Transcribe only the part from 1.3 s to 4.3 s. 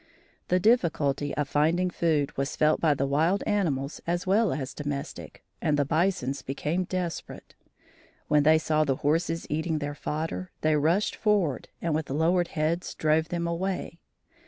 of finding food was felt by the wild animals as